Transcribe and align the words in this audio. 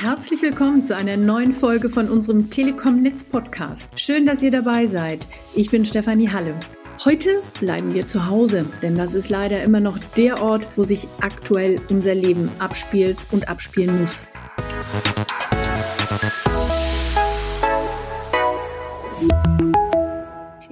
Herzlich 0.00 0.40
willkommen 0.42 0.84
zu 0.84 0.94
einer 0.94 1.16
neuen 1.16 1.52
Folge 1.52 1.88
von 1.88 2.08
unserem 2.08 2.50
Telekom 2.50 3.02
Netz 3.02 3.24
Podcast. 3.24 3.88
Schön, 3.96 4.26
dass 4.26 4.44
ihr 4.44 4.52
dabei 4.52 4.86
seid. 4.86 5.26
Ich 5.56 5.72
bin 5.72 5.84
Stefanie 5.84 6.30
Halle. 6.30 6.54
Heute 7.04 7.42
bleiben 7.58 7.92
wir 7.92 8.06
zu 8.06 8.28
Hause, 8.28 8.64
denn 8.80 8.94
das 8.94 9.16
ist 9.16 9.28
leider 9.28 9.60
immer 9.64 9.80
noch 9.80 9.98
der 10.16 10.40
Ort, 10.40 10.68
wo 10.76 10.84
sich 10.84 11.08
aktuell 11.20 11.80
unser 11.90 12.14
Leben 12.14 12.48
abspielt 12.60 13.18
und 13.32 13.48
abspielen 13.48 13.98
muss. 13.98 14.28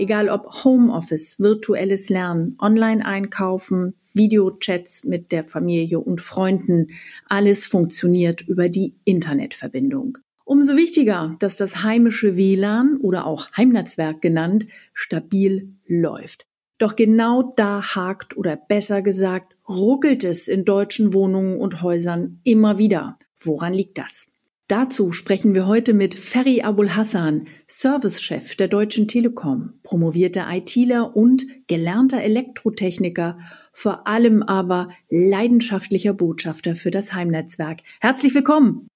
Egal 0.07 0.29
ob 0.29 0.63
Homeoffice, 0.63 1.41
virtuelles 1.41 2.11
Lernen, 2.11 2.55
Online-Einkaufen, 2.61 3.97
Videochats 4.15 5.03
mit 5.03 5.33
der 5.33 5.43
Familie 5.43 5.99
und 5.99 6.21
Freunden, 6.21 6.93
alles 7.29 7.67
funktioniert 7.67 8.43
über 8.43 8.69
die 8.69 8.95
Internetverbindung. 9.05 10.19
Umso 10.45 10.77
wichtiger, 10.77 11.35
dass 11.41 11.57
das 11.57 11.83
heimische 11.83 12.37
WLAN 12.37 12.99
oder 12.99 13.27
auch 13.27 13.49
Heimnetzwerk 13.57 14.23
genannt 14.23 14.69
stabil 14.95 15.75
läuft. 15.89 16.47
Doch 16.79 16.95
genau 16.95 17.53
da 17.57 17.97
hakt 17.97 18.37
oder 18.37 18.55
besser 18.57 19.03
gesagt 19.03 19.57
ruckelt 19.69 20.23
es 20.23 20.47
in 20.47 20.65
deutschen 20.65 21.15
Wohnungen 21.15 21.59
und 21.59 21.83
Häusern 21.83 22.39
immer 22.45 22.79
wieder. 22.79 23.19
Woran 23.41 23.73
liegt 23.73 23.99
das? 23.99 24.29
Dazu 24.69 25.13
sprechen 25.13 25.55
wir 25.55 25.69
heute 25.69 25.95
mit 25.95 26.17
Ferry 26.17 26.63
Abul 26.63 26.91
Hassan, 26.91 27.47
Servicechef 27.69 28.57
der 28.57 28.67
Deutschen 28.67 29.07
Telekom, 29.07 29.75
promovierter 29.85 30.45
ITler 30.51 31.15
und 31.15 31.47
gelernter 31.69 32.21
Elektrotechniker, 32.21 33.39
vor 33.73 34.09
allem 34.09 34.43
aber 34.43 34.89
leidenschaftlicher 35.09 36.15
Botschafter 36.15 36.75
für 36.75 36.91
das 36.91 37.15
Heimnetzwerk. 37.15 37.79
Herzlich 38.01 38.35
willkommen. 38.35 38.89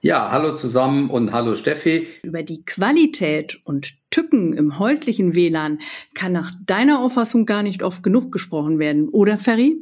Ja, 0.00 0.30
hallo 0.30 0.56
zusammen 0.56 1.10
und 1.10 1.30
hallo 1.30 1.56
Steffi. 1.56 2.06
Über 2.22 2.42
die 2.42 2.64
Qualität 2.64 3.60
und 3.64 3.98
Tücken 4.08 4.54
im 4.54 4.78
häuslichen 4.78 5.34
WLAN 5.34 5.80
kann 6.14 6.32
nach 6.32 6.52
deiner 6.64 7.00
Auffassung 7.00 7.44
gar 7.44 7.62
nicht 7.62 7.82
oft 7.82 8.02
genug 8.02 8.32
gesprochen 8.32 8.78
werden, 8.78 9.10
oder 9.10 9.36
Ferry? 9.36 9.76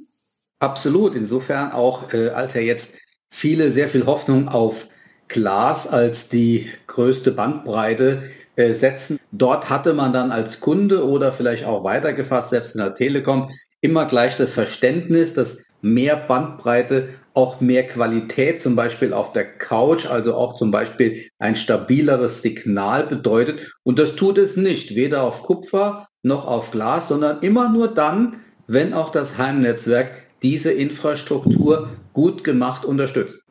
Absolut. 0.58 1.14
Insofern 1.14 1.70
auch, 1.70 2.12
äh, 2.12 2.31
als 2.31 2.56
er 2.56 2.62
jetzt 2.62 2.97
viele, 3.28 3.70
sehr 3.70 3.88
viel 3.88 4.06
Hoffnung 4.06 4.48
auf 4.48 4.88
Glas 5.34 5.88
als 5.88 6.28
die 6.28 6.70
größte 6.86 7.32
Bandbreite 7.32 8.22
äh, 8.54 8.72
setzen. 8.72 9.18
Dort 9.32 9.68
hatte 9.68 9.92
man 9.92 10.12
dann 10.12 10.30
als 10.30 10.60
Kunde 10.60 11.04
oder 11.04 11.32
vielleicht 11.32 11.64
auch 11.64 11.82
weitergefasst, 11.82 12.50
selbst 12.50 12.76
in 12.76 12.80
der 12.80 12.94
Telekom, 12.94 13.50
immer 13.80 14.06
gleich 14.06 14.36
das 14.36 14.52
Verständnis, 14.52 15.34
dass 15.34 15.64
mehr 15.82 16.14
Bandbreite 16.16 17.08
auch 17.34 17.60
mehr 17.60 17.84
Qualität, 17.84 18.60
zum 18.60 18.76
Beispiel 18.76 19.12
auf 19.12 19.32
der 19.32 19.44
Couch, 19.44 20.06
also 20.06 20.34
auch 20.36 20.54
zum 20.54 20.70
Beispiel 20.70 21.28
ein 21.41 21.56
stabileres 21.56 22.42
Signal 22.42 23.08
bedeutet. 23.08 23.58
Und 23.82 23.98
das 23.98 24.14
tut 24.14 24.38
es 24.38 24.56
nicht, 24.56 24.94
weder 24.94 25.24
auf 25.24 25.42
Kupfer 25.42 26.06
noch 26.22 26.46
auf 26.46 26.70
Glas, 26.70 27.08
sondern 27.08 27.41
immer 27.41 27.70
nur 27.70 27.88
dann, 27.88 28.36
wenn 28.69 28.94
auch 28.94 29.10
das 29.10 29.36
Heimnetzwerk 29.36 30.12
diese 30.44 30.70
Infrastruktur 30.70 31.91
gut 32.12 32.44
gemacht 32.44 32.84
unterstützt. 32.84 33.44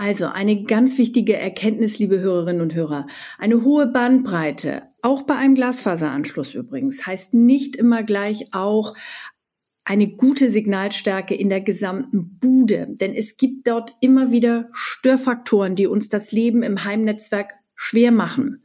Also 0.00 0.28
eine 0.28 0.62
ganz 0.62 0.96
wichtige 0.96 1.36
Erkenntnis, 1.36 1.98
liebe 1.98 2.20
Hörerinnen 2.20 2.62
und 2.62 2.74
Hörer. 2.74 3.06
Eine 3.38 3.64
hohe 3.64 3.86
Bandbreite, 3.86 4.84
auch 5.02 5.24
bei 5.24 5.34
einem 5.34 5.54
Glasfaseranschluss 5.54 6.54
übrigens, 6.54 7.06
heißt 7.06 7.34
nicht 7.34 7.76
immer 7.76 8.02
gleich 8.02 8.46
auch 8.52 8.94
eine 9.84 10.08
gute 10.08 10.50
Signalstärke 10.50 11.34
in 11.34 11.50
der 11.50 11.60
gesamten 11.60 12.38
Bude. 12.38 12.86
Denn 12.88 13.12
es 13.12 13.36
gibt 13.36 13.68
dort 13.68 13.92
immer 14.00 14.30
wieder 14.30 14.70
Störfaktoren, 14.72 15.76
die 15.76 15.86
uns 15.86 16.08
das 16.08 16.32
Leben 16.32 16.62
im 16.62 16.82
Heimnetzwerk 16.84 17.52
schwer 17.74 18.10
machen. 18.10 18.64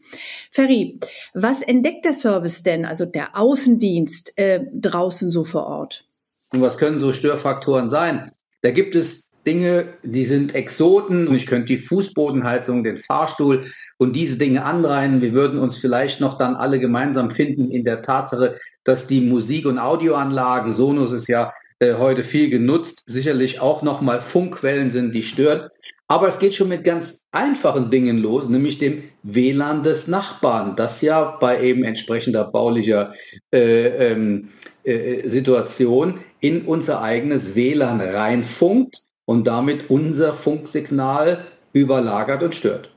Ferry, 0.52 1.02
was 1.34 1.62
entdeckt 1.62 2.06
der 2.06 2.14
Service 2.14 2.64
denn, 2.64 2.86
also 2.86 3.06
der 3.06 3.36
Außendienst, 3.36 4.38
äh, 4.38 4.62
draußen 4.74 5.30
so 5.30 5.44
vor 5.44 5.66
Ort? 5.66 6.08
Und 6.54 6.62
was 6.62 6.78
können 6.78 6.98
so 6.98 7.12
Störfaktoren 7.12 7.90
sein? 7.90 8.32
Da 8.62 8.72
gibt 8.72 8.96
es 8.96 9.26
Dinge, 9.46 9.86
die 10.04 10.26
sind 10.26 10.56
Exoten. 10.56 11.34
Ich 11.36 11.46
könnte 11.46 11.68
die 11.68 11.78
Fußbodenheizung, 11.78 12.84
den 12.84 12.98
Fahrstuhl 12.98 13.66
und 13.98 14.16
diese 14.16 14.38
Dinge 14.38 14.64
anreihen. 14.64 15.22
Wir 15.22 15.34
würden 15.34 15.60
uns 15.60 15.78
vielleicht 15.78 16.20
noch 16.20 16.38
dann 16.38 16.56
alle 16.56 16.80
gemeinsam 16.80 17.32
finden 17.32 17.72
in 17.72 17.86
der 17.86 18.02
Tatsache, 18.02 18.58
dass 18.84 19.08
die 19.08 19.22
Musik- 19.22 19.66
und 19.66 19.80
Audioanlagen, 19.80 20.72
Sonos 20.72 21.12
ist 21.12 21.28
ja 21.28 21.54
äh, 21.80 21.96
heute 21.96 22.24
viel 22.24 22.50
genutzt, 22.50 23.04
sicherlich 23.06 23.60
auch 23.60 23.82
nochmal 23.82 24.22
Funkquellen 24.22 24.92
sind, 24.92 25.14
die 25.14 25.24
stören. 25.24 25.70
Aber 26.08 26.30
es 26.30 26.38
geht 26.38 26.54
schon 26.54 26.70
mit 26.70 26.84
ganz 26.84 27.24
einfachen 27.32 27.90
Dingen 27.90 28.20
los, 28.20 28.48
nämlich 28.48 28.78
dem 28.78 29.04
WLAN 29.24 29.82
des 29.82 30.08
Nachbarn, 30.08 30.76
das 30.76 31.02
ja 31.02 31.38
bei 31.42 31.62
eben 31.62 31.84
entsprechender 31.84 32.46
baulicher 32.46 33.14
äh, 33.52 34.12
ähm, 34.12 34.50
äh, 34.84 35.28
Situation 35.28 36.20
in 36.40 36.62
unser 36.62 37.02
eigenes 37.02 37.56
WLAN 37.56 38.02
reinfunkt 38.02 39.05
und 39.26 39.48
damit 39.48 39.90
unser 39.90 40.34
Funksignal 40.34 41.46
überlagert 41.74 42.44
und 42.44 42.56
stört. 42.56 42.90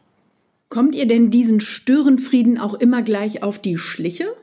Kommt 0.69 0.94
ihr 0.94 1.06
denn 1.06 1.31
diesen 1.31 1.61
Störenfrieden 1.61 2.59
auch 2.59 2.75
immer 2.75 3.03
gleich 3.03 3.43
auf 3.43 3.59
die 3.59 3.78
Schliche? 3.78 4.34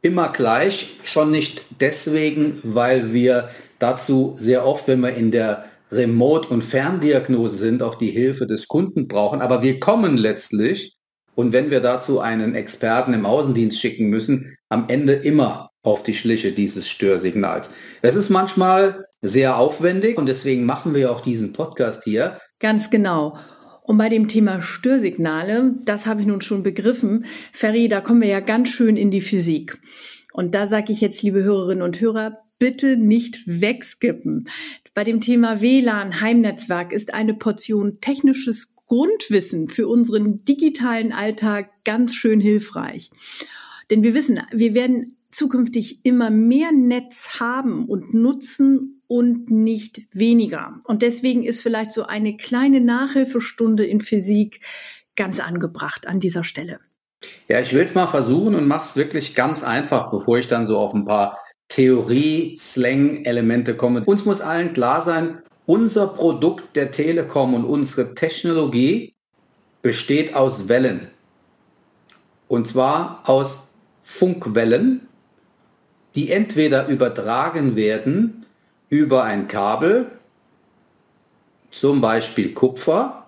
Immer 0.00 0.28
gleich, 0.30 0.98
schon 1.04 1.30
nicht 1.30 1.64
deswegen, 1.80 2.58
weil 2.62 3.12
wir 3.12 3.50
dazu 3.78 4.36
sehr 4.38 4.66
oft, 4.66 4.88
wenn 4.88 5.00
wir 5.00 5.14
in 5.14 5.30
der 5.30 5.64
Remote- 5.90 6.48
und 6.48 6.62
Ferndiagnose 6.62 7.56
sind, 7.56 7.82
auch 7.82 7.96
die 7.96 8.10
Hilfe 8.10 8.46
des 8.46 8.68
Kunden 8.68 9.08
brauchen. 9.08 9.40
Aber 9.40 9.62
wir 9.62 9.78
kommen 9.78 10.16
letztlich, 10.16 10.96
und 11.34 11.52
wenn 11.52 11.70
wir 11.70 11.80
dazu 11.80 12.20
einen 12.20 12.54
Experten 12.54 13.14
im 13.14 13.26
Außendienst 13.26 13.78
schicken 13.78 14.08
müssen, 14.08 14.56
am 14.68 14.86
Ende 14.88 15.14
immer 15.14 15.70
auf 15.82 16.02
die 16.02 16.14
Schliche 16.14 16.52
dieses 16.52 16.88
Störsignals. 16.88 17.72
Es 18.02 18.14
ist 18.14 18.30
manchmal 18.30 19.06
sehr 19.22 19.56
aufwendig 19.56 20.18
und 20.18 20.26
deswegen 20.26 20.66
machen 20.66 20.94
wir 20.94 21.12
auch 21.12 21.20
diesen 21.20 21.52
Podcast 21.52 22.04
hier. 22.04 22.40
Ganz 22.58 22.90
genau. 22.90 23.38
Und 23.84 23.98
bei 23.98 24.08
dem 24.08 24.28
Thema 24.28 24.60
Störsignale, 24.60 25.74
das 25.84 26.06
habe 26.06 26.20
ich 26.20 26.26
nun 26.26 26.40
schon 26.40 26.62
begriffen, 26.62 27.24
Ferry, 27.52 27.88
da 27.88 28.00
kommen 28.00 28.20
wir 28.20 28.28
ja 28.28 28.40
ganz 28.40 28.68
schön 28.68 28.96
in 28.96 29.10
die 29.10 29.20
Physik. 29.20 29.80
Und 30.32 30.54
da 30.54 30.66
sage 30.66 30.92
ich 30.92 31.00
jetzt, 31.00 31.22
liebe 31.22 31.42
Hörerinnen 31.42 31.82
und 31.82 32.00
Hörer, 32.00 32.38
bitte 32.58 32.96
nicht 32.96 33.40
wegskippen. 33.46 34.48
Bei 34.94 35.04
dem 35.04 35.20
Thema 35.20 35.60
WLAN, 35.60 36.20
Heimnetzwerk 36.20 36.92
ist 36.92 37.14
eine 37.14 37.34
Portion 37.34 38.00
technisches 38.00 38.76
Grundwissen 38.76 39.68
für 39.68 39.88
unseren 39.88 40.44
digitalen 40.44 41.12
Alltag 41.12 41.70
ganz 41.84 42.14
schön 42.14 42.40
hilfreich. 42.40 43.10
Denn 43.90 44.04
wir 44.04 44.14
wissen, 44.14 44.40
wir 44.52 44.74
werden 44.74 45.16
zukünftig 45.32 46.04
immer 46.04 46.30
mehr 46.30 46.72
Netz 46.72 47.40
haben 47.40 47.86
und 47.86 48.14
nutzen 48.14 49.01
und 49.12 49.50
nicht 49.50 50.06
weniger. 50.12 50.80
Und 50.84 51.02
deswegen 51.02 51.42
ist 51.42 51.60
vielleicht 51.60 51.92
so 51.92 52.06
eine 52.06 52.38
kleine 52.38 52.80
Nachhilfestunde 52.80 53.84
in 53.84 54.00
Physik 54.00 54.62
ganz 55.16 55.38
angebracht 55.38 56.06
an 56.06 56.18
dieser 56.18 56.44
Stelle. 56.44 56.80
Ja, 57.46 57.60
ich 57.60 57.74
will 57.74 57.84
es 57.84 57.94
mal 57.94 58.06
versuchen 58.06 58.54
und 58.54 58.66
mache 58.66 58.86
es 58.86 58.96
wirklich 58.96 59.34
ganz 59.34 59.62
einfach, 59.62 60.10
bevor 60.10 60.38
ich 60.38 60.46
dann 60.46 60.66
so 60.66 60.78
auf 60.78 60.94
ein 60.94 61.04
paar 61.04 61.36
Theorie-Slang-Elemente 61.68 63.76
komme. 63.76 64.02
Uns 64.06 64.24
muss 64.24 64.40
allen 64.40 64.72
klar 64.72 65.02
sein, 65.02 65.42
unser 65.66 66.06
Produkt 66.06 66.74
der 66.74 66.90
Telekom 66.90 67.52
und 67.52 67.66
unsere 67.66 68.14
Technologie 68.14 69.12
besteht 69.82 70.34
aus 70.34 70.70
Wellen. 70.70 71.08
Und 72.48 72.66
zwar 72.66 73.24
aus 73.26 73.68
Funkwellen, 74.02 75.06
die 76.14 76.30
entweder 76.30 76.88
übertragen 76.88 77.76
werden 77.76 78.42
über 78.92 79.24
ein 79.24 79.48
Kabel, 79.48 80.10
zum 81.70 82.02
Beispiel 82.02 82.52
Kupfer. 82.52 83.26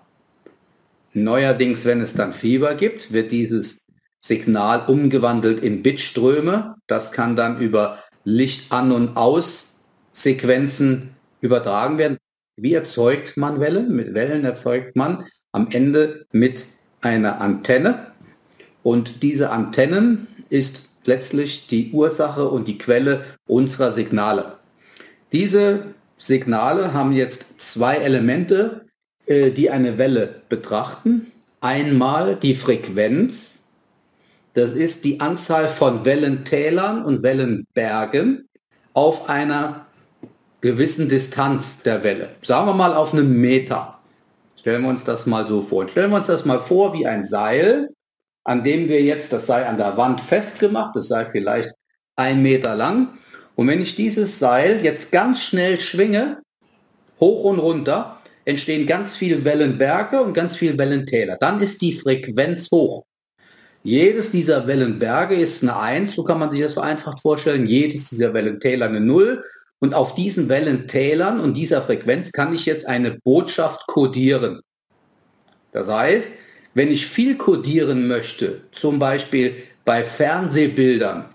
Neuerdings, 1.13 1.85
wenn 1.85 2.01
es 2.01 2.13
dann 2.13 2.33
Fieber 2.33 2.75
gibt, 2.75 3.11
wird 3.11 3.31
dieses 3.31 3.87
Signal 4.21 4.83
umgewandelt 4.85 5.63
in 5.63 5.81
Bitströme. 5.81 6.75
Das 6.85 7.11
kann 7.11 7.35
dann 7.35 7.59
über 7.59 7.97
Licht 8.23 8.71
an 8.71 8.91
und 8.91 9.17
aus 9.17 9.73
Sequenzen 10.11 11.15
übertragen 11.41 11.97
werden. 11.97 12.17
Wie 12.57 12.75
erzeugt 12.75 13.35
man 13.35 13.59
Wellen? 13.59 13.95
Mit 13.95 14.13
Wellen 14.13 14.45
erzeugt 14.45 14.95
man 14.95 15.25
am 15.51 15.69
Ende 15.71 16.27
mit 16.31 16.63
einer 17.01 17.41
Antenne. 17.41 18.11
Und 18.83 19.23
diese 19.23 19.49
Antennen 19.49 20.27
ist 20.49 20.89
letztlich 21.05 21.65
die 21.65 21.91
Ursache 21.91 22.49
und 22.49 22.67
die 22.67 22.77
Quelle 22.77 23.25
unserer 23.47 23.89
Signale. 23.89 24.59
Diese 25.31 25.95
Signale 26.17 26.93
haben 26.93 27.11
jetzt 27.11 27.59
zwei 27.59 27.97
Elemente, 27.97 28.85
äh, 29.25 29.51
die 29.51 29.69
eine 29.69 29.97
Welle 29.97 30.41
betrachten. 30.49 31.31
Einmal 31.61 32.35
die 32.35 32.55
Frequenz, 32.55 33.59
das 34.53 34.73
ist 34.73 35.03
die 35.03 35.19
Anzahl 35.19 35.67
von 35.67 36.05
Wellentälern 36.05 37.03
und 37.03 37.23
Wellenbergen 37.23 38.47
auf 38.93 39.29
einer 39.29 39.85
gewissen 40.61 41.09
Distanz 41.09 41.81
der 41.83 42.03
Welle. 42.03 42.29
Sagen 42.41 42.67
wir 42.67 42.73
mal 42.73 42.93
auf 42.93 43.13
einem 43.13 43.39
Meter. 43.41 43.99
Stellen 44.55 44.83
wir 44.83 44.89
uns 44.89 45.03
das 45.03 45.25
mal 45.25 45.45
so 45.45 45.61
vor. 45.61 45.87
Stellen 45.89 46.09
wir 46.11 46.17
uns 46.17 46.27
das 46.27 46.45
mal 46.45 46.59
vor 46.59 46.93
wie 46.93 47.05
ein 47.05 47.25
Seil, 47.25 47.89
an 48.45 48.63
dem 48.63 48.87
wir 48.87 49.01
jetzt, 49.01 49.33
das 49.33 49.45
sei 49.45 49.67
an 49.67 49.77
der 49.77 49.97
Wand 49.97 50.21
festgemacht, 50.21 50.95
das 50.95 51.09
sei 51.09 51.25
vielleicht 51.25 51.71
ein 52.15 52.41
Meter 52.41 52.75
lang. 52.75 53.09
Und 53.55 53.67
wenn 53.67 53.81
ich 53.81 53.95
dieses 53.95 54.39
Seil 54.39 54.83
jetzt 54.83 55.11
ganz 55.11 55.41
schnell 55.41 55.79
schwinge, 55.79 56.41
hoch 57.19 57.45
und 57.45 57.59
runter, 57.59 58.21
entstehen 58.43 58.85
ganz 58.85 59.17
viele 59.17 59.43
Wellenberge 59.43 60.21
und 60.21 60.33
ganz 60.33 60.55
viele 60.55 60.77
Wellentäler. 60.77 61.37
Dann 61.39 61.61
ist 61.61 61.81
die 61.81 61.93
Frequenz 61.93 62.69
hoch. 62.71 63.03
Jedes 63.83 64.31
dieser 64.31 64.65
Wellenberge 64.67 65.35
ist 65.35 65.63
eine 65.63 65.77
1, 65.77 66.13
so 66.13 66.23
kann 66.23 66.39
man 66.39 66.51
sich 66.51 66.61
das 66.61 66.73
vereinfacht 66.73 67.21
vorstellen. 67.21 67.67
Jedes 67.67 68.09
dieser 68.09 68.33
Wellentäler 68.33 68.87
eine 68.87 68.99
0. 68.99 69.43
Und 69.79 69.93
auf 69.93 70.15
diesen 70.15 70.49
Wellentälern 70.49 71.39
und 71.39 71.55
dieser 71.55 71.81
Frequenz 71.81 72.31
kann 72.31 72.53
ich 72.53 72.65
jetzt 72.65 72.87
eine 72.87 73.19
Botschaft 73.23 73.85
kodieren. 73.87 74.61
Das 75.71 75.89
heißt, 75.89 76.31
wenn 76.73 76.91
ich 76.91 77.05
viel 77.05 77.35
kodieren 77.35 78.07
möchte, 78.07 78.61
zum 78.71 78.97
Beispiel 78.97 79.55
bei 79.83 80.03
Fernsehbildern, 80.03 81.34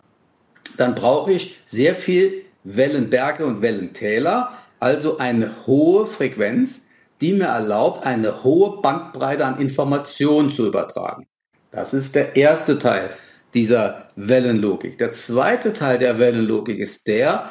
dann 0.77 0.95
brauche 0.95 1.33
ich 1.33 1.57
sehr 1.67 1.95
viel 1.95 2.45
Wellenberge 2.65 3.47
und 3.47 3.63
Wellentäler, 3.63 4.53
also 4.79 5.19
eine 5.19 5.67
hohe 5.67 6.07
Frequenz, 6.07 6.83
die 7.21 7.33
mir 7.33 7.47
erlaubt, 7.47 8.07
eine 8.07 8.45
hohe 8.45 8.81
Bandbreite 8.81 9.45
an 9.45 9.61
Informationen 9.61 10.51
zu 10.51 10.67
übertragen. 10.67 11.27
Das 11.71 11.95
ist 11.95 12.15
der 12.15 12.37
erste 12.37 12.79
Teil 12.79 13.11
dieser 13.55 14.09
Wellenlogik. 14.17 14.99
Der 14.99 15.13
zweite 15.13 15.73
Teil 15.73 15.99
der 15.99 16.19
Wellenlogik 16.19 16.79
ist 16.79 17.07
der, 17.07 17.51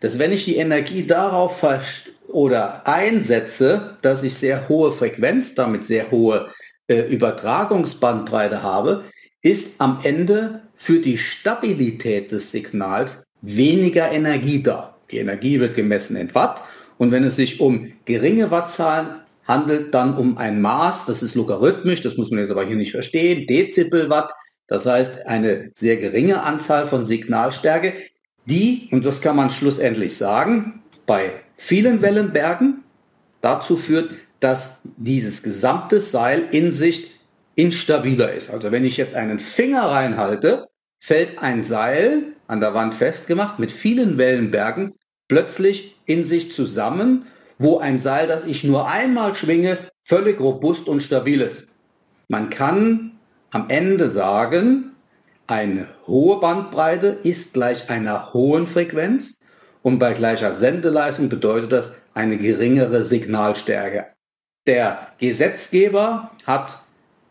dass 0.00 0.18
wenn 0.18 0.32
ich 0.32 0.44
die 0.44 0.56
Energie 0.56 1.06
darauf 1.06 1.64
oder 2.28 2.86
einsetze, 2.86 3.96
dass 4.02 4.22
ich 4.22 4.34
sehr 4.34 4.68
hohe 4.68 4.92
Frequenz, 4.92 5.54
damit 5.54 5.84
sehr 5.84 6.10
hohe 6.10 6.48
äh, 6.86 7.00
Übertragungsbandbreite 7.00 8.62
habe, 8.62 9.04
ist 9.42 9.80
am 9.80 10.00
Ende 10.04 10.61
für 10.74 10.98
die 10.98 11.18
Stabilität 11.18 12.32
des 12.32 12.50
Signals 12.50 13.24
weniger 13.40 14.10
Energie 14.10 14.62
da. 14.62 14.96
Die 15.10 15.18
Energie 15.18 15.60
wird 15.60 15.74
gemessen 15.74 16.16
in 16.16 16.34
Watt 16.34 16.62
und 16.98 17.10
wenn 17.10 17.24
es 17.24 17.36
sich 17.36 17.60
um 17.60 17.92
geringe 18.04 18.50
Wattzahlen 18.50 19.20
handelt, 19.44 19.92
dann 19.94 20.16
um 20.16 20.38
ein 20.38 20.60
Maß, 20.60 21.06
das 21.06 21.22
ist 21.22 21.34
logarithmisch, 21.34 22.02
das 22.02 22.16
muss 22.16 22.30
man 22.30 22.40
jetzt 22.40 22.50
aber 22.50 22.64
hier 22.64 22.76
nicht 22.76 22.92
verstehen, 22.92 23.46
Dezibelwatt, 23.46 24.32
das 24.66 24.86
heißt 24.86 25.26
eine 25.26 25.70
sehr 25.74 25.96
geringe 25.96 26.42
Anzahl 26.42 26.86
von 26.86 27.04
Signalstärke, 27.04 27.92
die, 28.46 28.88
und 28.90 29.04
das 29.04 29.20
kann 29.20 29.36
man 29.36 29.50
schlussendlich 29.50 30.16
sagen, 30.16 30.82
bei 31.06 31.32
vielen 31.56 32.02
Wellenbergen 32.02 32.84
dazu 33.40 33.76
führt, 33.76 34.10
dass 34.40 34.80
dieses 34.96 35.42
gesamte 35.42 36.00
Seil 36.00 36.48
in 36.50 36.72
sich 36.72 37.10
instabiler 37.54 38.32
ist. 38.32 38.50
Also 38.50 38.72
wenn 38.72 38.84
ich 38.84 38.96
jetzt 38.96 39.14
einen 39.14 39.40
Finger 39.40 39.82
reinhalte, 39.82 40.68
fällt 41.00 41.38
ein 41.38 41.64
Seil 41.64 42.22
an 42.46 42.60
der 42.60 42.74
Wand 42.74 42.94
festgemacht 42.94 43.58
mit 43.58 43.72
vielen 43.72 44.18
Wellenbergen 44.18 44.94
plötzlich 45.28 45.96
in 46.06 46.24
sich 46.24 46.52
zusammen, 46.52 47.26
wo 47.58 47.78
ein 47.78 47.98
Seil, 47.98 48.26
das 48.26 48.46
ich 48.46 48.64
nur 48.64 48.88
einmal 48.88 49.34
schwinge, 49.34 49.78
völlig 50.04 50.40
robust 50.40 50.88
und 50.88 51.02
stabil 51.02 51.40
ist. 51.40 51.68
Man 52.28 52.50
kann 52.50 53.12
am 53.50 53.68
Ende 53.68 54.08
sagen, 54.08 54.92
eine 55.46 55.88
hohe 56.06 56.40
Bandbreite 56.40 57.18
ist 57.22 57.52
gleich 57.52 57.90
einer 57.90 58.32
hohen 58.32 58.66
Frequenz 58.66 59.40
und 59.82 59.98
bei 59.98 60.14
gleicher 60.14 60.54
Sendeleistung 60.54 61.28
bedeutet 61.28 61.72
das 61.72 61.96
eine 62.14 62.38
geringere 62.38 63.04
Signalstärke. 63.04 64.06
Der 64.66 65.08
Gesetzgeber 65.18 66.30
hat 66.46 66.81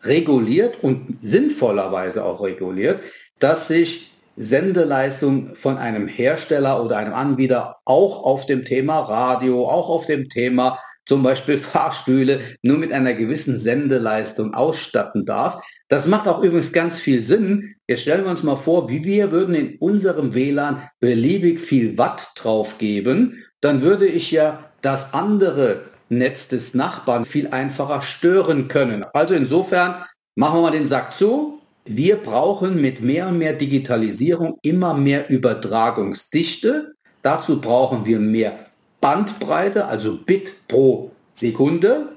reguliert 0.04 0.84
und 0.84 1.18
sinnvollerweise 1.22 2.24
auch 2.24 2.42
reguliert, 2.42 3.00
dass 3.40 3.68
sich 3.68 4.12
Sendeleistung 4.38 5.56
von 5.56 5.78
einem 5.78 6.08
Hersteller 6.08 6.84
oder 6.84 6.98
einem 6.98 7.14
Anbieter 7.14 7.78
auch 7.86 8.24
auf 8.24 8.46
dem 8.46 8.66
Thema 8.66 9.00
Radio, 9.00 9.70
auch 9.70 9.90
auf 9.90 10.06
dem 10.06 10.30
Thema 10.30 10.80
zum 11.06 11.24
Beispiel 11.24 11.58
Fahrstühle 11.60 12.40
nur 12.62 12.78
mit 12.78 12.92
einer 12.94 13.14
gewissen 13.14 13.60
Sendeleistung 13.60 14.54
ausstatten 14.54 15.26
darf. 15.26 15.64
Das 15.90 16.08
macht 16.08 16.28
auch 16.28 16.42
übrigens 16.42 16.72
ganz 16.72 17.00
viel 17.00 17.24
Sinn. 17.24 17.76
Jetzt 17.88 18.04
stellen 18.04 18.24
wir 18.24 18.32
uns 18.32 18.44
mal 18.44 18.56
vor, 18.56 18.90
wie 18.90 19.04
wir 19.04 19.32
würden 19.32 19.54
in 19.54 19.78
unserem 19.78 20.34
WLAN 20.34 20.82
beliebig 21.00 21.60
viel 21.60 21.98
Watt 21.98 22.32
drauf 22.36 22.78
geben, 22.78 23.44
dann 23.60 23.82
würde 23.82 24.08
ich 24.08 24.32
ja 24.32 24.72
das 24.82 25.14
andere 25.14 25.91
Netz 26.12 26.50
des 26.50 26.74
Nachbarn 26.74 27.26
viel 27.26 27.48
einfacher 27.48 28.02
stören 28.02 28.68
können. 28.68 29.06
Also 29.14 29.34
insofern 29.34 29.96
machen 30.36 30.58
wir 30.58 30.62
mal 30.64 30.72
den 30.72 30.88
Sack 30.88 31.14
zu. 31.14 31.60
Wir 31.86 32.18
brauchen 32.18 32.80
mit 32.80 33.02
mehr 33.02 33.28
und 33.28 33.38
mehr 33.38 33.54
Digitalisierung 33.54 34.58
immer 34.62 34.94
mehr 34.94 35.30
Übertragungsdichte. 35.30 36.94
Dazu 37.22 37.62
brauchen 37.62 38.06
wir 38.06 38.20
mehr 38.20 38.68
Bandbreite, 39.00 39.86
also 39.86 40.18
Bit 40.18 40.68
pro 40.68 41.12
Sekunde. 41.34 42.10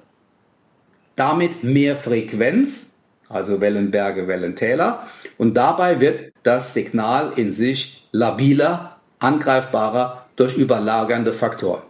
Damit 1.16 1.62
mehr 1.62 1.96
Frequenz, 1.96 2.90
also 3.28 3.60
Wellenberge, 3.60 4.26
Wellentäler. 4.26 5.06
Und 5.38 5.56
dabei 5.56 6.00
wird 6.00 6.32
das 6.42 6.74
Signal 6.74 7.32
in 7.36 7.52
sich 7.52 8.08
labiler, 8.10 8.96
angreifbarer 9.20 10.26
durch 10.36 10.56
überlagernde 10.56 11.32
Faktoren. 11.32 11.82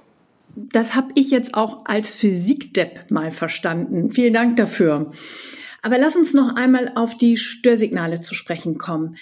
Das 0.56 0.95
habe 0.95 1.09
ich 1.15 1.31
jetzt 1.31 1.55
auch 1.55 1.85
als 1.87 2.15
Physikdepp 2.15 3.11
mal 3.11 3.31
verstanden. 3.31 4.11
Vielen 4.11 4.35
Dank 4.35 4.56
dafür. 4.56 5.11
Aber 5.83 5.99
lass 5.99 6.17
uns 6.17 6.33
noch 6.33 6.56
einmal 6.56 6.93
auf 6.95 7.17
die 7.17 7.37
Störsignale 7.37 8.21
zu 8.21 8.35
sprechen 8.35 8.79
kommen. 8.79 9.17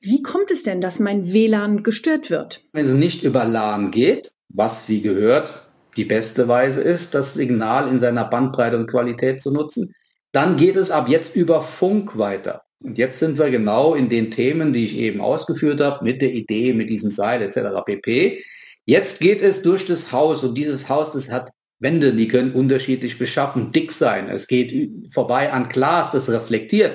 Wie 0.00 0.22
kommt 0.22 0.50
es 0.50 0.62
denn, 0.62 0.80
dass 0.80 0.98
mein 0.98 1.32
WLAN 1.32 1.82
gestört 1.82 2.30
wird? 2.30 2.62
Wenn 2.72 2.86
es 2.86 2.92
nicht 2.92 3.22
über 3.22 3.44
LAN 3.44 3.90
geht, 3.90 4.32
was 4.48 4.88
wie 4.88 5.02
gehört 5.02 5.66
die 5.96 6.04
beste 6.04 6.48
Weise 6.48 6.80
ist, 6.80 7.14
das 7.14 7.34
Signal 7.34 7.88
in 7.88 8.00
seiner 8.00 8.24
Bandbreite 8.24 8.78
und 8.78 8.90
Qualität 8.90 9.42
zu 9.42 9.50
nutzen, 9.50 9.94
dann 10.32 10.56
geht 10.56 10.76
es 10.76 10.90
ab 10.90 11.08
jetzt 11.08 11.36
über 11.36 11.62
Funk 11.62 12.16
weiter. 12.16 12.62
Und 12.82 12.96
jetzt 12.96 13.18
sind 13.18 13.38
wir 13.38 13.50
genau 13.50 13.94
in 13.94 14.08
den 14.08 14.30
Themen, 14.30 14.72
die 14.72 14.86
ich 14.86 14.96
eben 14.96 15.20
ausgeführt 15.20 15.80
habe, 15.80 16.02
mit 16.04 16.22
der 16.22 16.32
Idee, 16.32 16.72
mit 16.72 16.88
diesem 16.88 17.10
Seil 17.10 17.42
etc. 17.42 17.84
pp. 17.84 18.42
Jetzt 18.86 19.20
geht 19.20 19.42
es 19.42 19.62
durch 19.62 19.86
das 19.86 20.12
Haus 20.12 20.42
und 20.42 20.56
dieses 20.56 20.88
Haus, 20.88 21.12
das 21.12 21.30
hat 21.30 21.50
Wände, 21.78 22.12
die 22.12 22.28
können 22.28 22.52
unterschiedlich 22.52 23.18
beschaffen, 23.18 23.72
dick 23.72 23.90
sein. 23.92 24.28
Es 24.28 24.46
geht 24.46 24.90
vorbei 25.10 25.52
an 25.52 25.68
Glas, 25.68 26.12
das 26.12 26.30
reflektiert. 26.30 26.92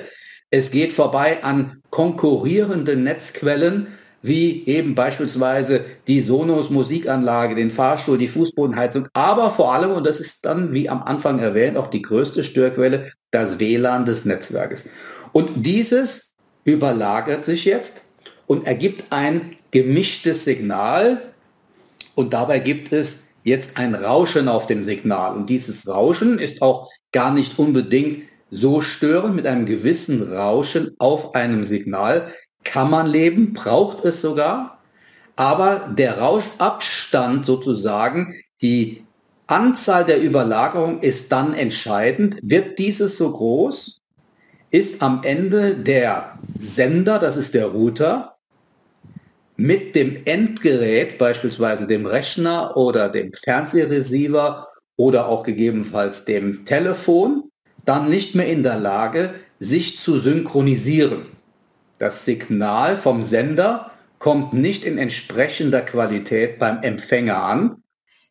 Es 0.50 0.70
geht 0.70 0.92
vorbei 0.92 1.42
an 1.42 1.82
konkurrierenden 1.90 3.02
Netzquellen, 3.02 3.88
wie 4.22 4.64
eben 4.66 4.94
beispielsweise 4.94 5.84
die 6.06 6.20
Sonos 6.20 6.70
Musikanlage, 6.70 7.54
den 7.54 7.70
Fahrstuhl, 7.70 8.18
die 8.18 8.28
Fußbodenheizung, 8.28 9.08
aber 9.12 9.50
vor 9.50 9.74
allem, 9.74 9.90
und 9.92 10.06
das 10.06 10.20
ist 10.20 10.44
dann, 10.44 10.72
wie 10.72 10.88
am 10.88 11.02
Anfang 11.02 11.38
erwähnt, 11.38 11.76
auch 11.76 11.88
die 11.88 12.02
größte 12.02 12.42
Störquelle, 12.42 13.12
das 13.30 13.58
WLAN 13.58 14.04
des 14.04 14.24
Netzwerkes. 14.24 14.88
Und 15.32 15.66
dieses 15.66 16.34
überlagert 16.64 17.44
sich 17.44 17.64
jetzt 17.64 18.02
und 18.46 18.66
ergibt 18.66 19.04
ein 19.10 19.56
gemischtes 19.70 20.44
Signal 20.44 21.34
und 22.16 22.32
dabei 22.32 22.58
gibt 22.58 22.92
es 22.92 23.28
jetzt 23.44 23.76
ein 23.78 23.94
Rauschen 23.94 24.48
auf 24.48 24.66
dem 24.66 24.82
Signal. 24.82 25.36
Und 25.36 25.50
dieses 25.50 25.86
Rauschen 25.86 26.38
ist 26.40 26.62
auch 26.62 26.90
gar 27.12 27.32
nicht 27.32 27.58
unbedingt 27.58 28.24
so 28.50 28.80
störend. 28.80 29.36
Mit 29.36 29.46
einem 29.46 29.66
gewissen 29.66 30.22
Rauschen 30.22 30.96
auf 30.98 31.34
einem 31.34 31.64
Signal 31.64 32.32
kann 32.64 32.90
man 32.90 33.06
leben, 33.06 33.52
braucht 33.52 34.04
es 34.04 34.22
sogar. 34.22 34.80
Aber 35.36 35.94
der 35.96 36.18
Rauschabstand 36.18 37.44
sozusagen, 37.44 38.34
die 38.62 39.04
Anzahl 39.46 40.06
der 40.06 40.20
Überlagerung 40.22 41.00
ist 41.00 41.30
dann 41.30 41.52
entscheidend. 41.52 42.38
Wird 42.42 42.78
dieses 42.78 43.18
so 43.18 43.30
groß, 43.30 44.00
ist 44.70 45.02
am 45.02 45.22
Ende 45.22 45.76
der 45.76 46.38
Sender, 46.56 47.18
das 47.18 47.36
ist 47.36 47.52
der 47.52 47.66
Router, 47.66 48.35
mit 49.56 49.94
dem 49.94 50.18
Endgerät, 50.24 51.18
beispielsweise 51.18 51.86
dem 51.86 52.06
Rechner 52.06 52.76
oder 52.76 53.08
dem 53.08 53.32
Fernsehreceiver 53.32 54.66
oder 54.96 55.28
auch 55.28 55.42
gegebenenfalls 55.42 56.24
dem 56.24 56.64
Telefon, 56.64 57.50
dann 57.84 58.10
nicht 58.10 58.34
mehr 58.34 58.48
in 58.48 58.62
der 58.62 58.78
Lage, 58.78 59.34
sich 59.58 59.98
zu 59.98 60.18
synchronisieren. 60.18 61.26
Das 61.98 62.24
Signal 62.24 62.96
vom 62.96 63.22
Sender 63.22 63.90
kommt 64.18 64.52
nicht 64.52 64.84
in 64.84 64.98
entsprechender 64.98 65.80
Qualität 65.80 66.58
beim 66.58 66.82
Empfänger 66.82 67.42
an. 67.42 67.82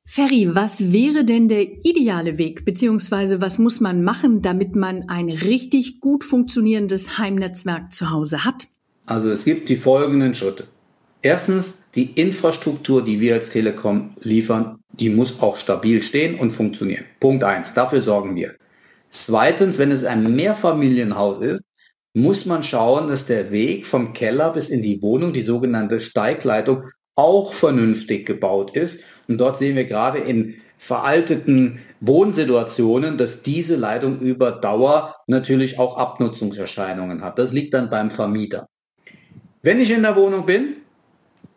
Ferry, 0.07 0.49
was 0.53 0.93
wäre 0.93 1.25
denn 1.25 1.47
der 1.47 1.63
ideale 1.83 2.37
Weg, 2.37 2.63
beziehungsweise 2.63 3.41
was 3.41 3.57
muss 3.57 3.79
man 3.79 4.03
machen, 4.03 4.43
damit 4.43 4.75
man 4.75 5.09
ein 5.09 5.29
richtig 5.29 5.99
gut 5.99 6.23
funktionierendes 6.23 7.17
Heimnetzwerk 7.17 7.91
zu 7.91 8.11
Hause 8.11 8.45
hat? 8.45 8.67
Also 9.07 9.29
es 9.29 9.45
gibt 9.45 9.69
die 9.69 9.77
folgenden 9.77 10.35
Schritte. 10.35 10.67
Erstens, 11.25 11.79
die 11.95 12.11
Infrastruktur, 12.21 13.03
die 13.03 13.19
wir 13.19 13.33
als 13.33 13.49
Telekom 13.49 14.15
liefern, 14.19 14.77
die 14.91 15.09
muss 15.09 15.39
auch 15.41 15.57
stabil 15.57 16.03
stehen 16.03 16.37
und 16.37 16.51
funktionieren. 16.51 17.05
Punkt 17.19 17.43
eins. 17.43 17.73
Dafür 17.73 18.03
sorgen 18.03 18.35
wir. 18.35 18.53
Zweitens, 19.09 19.79
wenn 19.79 19.89
es 19.89 20.03
ein 20.03 20.35
Mehrfamilienhaus 20.35 21.39
ist, 21.39 21.63
muss 22.13 22.45
man 22.45 22.61
schauen, 22.61 23.07
dass 23.07 23.25
der 23.25 23.49
Weg 23.49 23.87
vom 23.87 24.13
Keller 24.13 24.53
bis 24.53 24.69
in 24.69 24.83
die 24.83 25.01
Wohnung, 25.01 25.33
die 25.33 25.41
sogenannte 25.41 25.99
Steigleitung, 25.99 26.83
auch 27.15 27.53
vernünftig 27.53 28.27
gebaut 28.27 28.77
ist. 28.77 29.01
Und 29.27 29.39
dort 29.39 29.57
sehen 29.57 29.75
wir 29.75 29.85
gerade 29.85 30.19
in 30.19 30.53
veralteten 30.77 31.79
Wohnsituationen, 32.01 33.17
dass 33.17 33.41
diese 33.41 33.77
Leitung 33.77 34.19
über 34.19 34.51
Dauer 34.51 35.15
natürlich 35.25 35.79
auch 35.79 35.97
Abnutzungserscheinungen 35.97 37.23
hat. 37.23 37.39
Das 37.39 37.51
liegt 37.51 37.73
dann 37.73 37.89
beim 37.89 38.11
Vermieter. 38.11 38.67
Wenn 39.63 39.81
ich 39.81 39.89
in 39.89 40.03
der 40.03 40.15
Wohnung 40.15 40.45
bin 40.45 40.75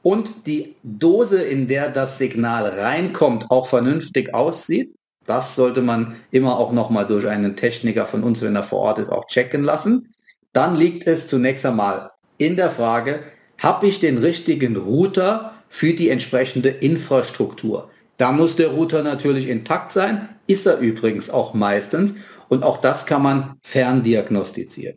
und 0.09 0.47
die 0.47 0.75
Dose, 0.83 1.43
in 1.43 1.69
der 1.69 1.91
das 1.91 2.17
Signal 2.17 2.65
reinkommt, 2.65 3.51
auch 3.51 3.67
vernünftig 3.67 4.33
aussieht, 4.33 4.95
das 5.27 5.55
sollte 5.55 5.83
man 5.83 6.17
immer 6.31 6.59
auch 6.59 6.73
nochmal 6.73 7.07
durch 7.07 7.29
einen 7.29 7.57
Techniker 7.57 8.07
von 8.07 8.23
uns, 8.23 8.41
wenn 8.41 8.57
er 8.57 8.63
vor 8.63 8.79
Ort 8.79 8.99
ist, 9.01 9.11
auch 9.11 9.27
checken 9.27 9.63
lassen. 9.63 10.15
Dann 10.55 10.77
liegt 10.77 11.07
es 11.07 11.27
zunächst 11.27 11.67
einmal 11.67 12.13
in 12.39 12.57
der 12.57 12.71
Frage, 12.71 13.21
habe 13.59 13.87
ich 13.87 14.01
den 14.01 14.17
richtigen 14.17 14.79
Router 14.79 15.53
für 15.69 15.93
die 15.93 16.09
entsprechende 16.09 16.71
Infrastruktur? 16.71 17.91
Da 18.17 18.33
muss 18.33 18.57
der 18.57 18.69
Router 18.69 19.03
natürlich 19.03 19.47
intakt 19.47 19.93
sein, 19.93 20.31
ist 20.47 20.65
er 20.65 20.79
übrigens 20.79 21.29
auch 21.29 21.53
meistens 21.53 22.15
und 22.49 22.63
auch 22.63 22.79
das 22.79 23.05
kann 23.05 23.23
man 23.23 23.57
ferndiagnostizieren. 23.61 24.97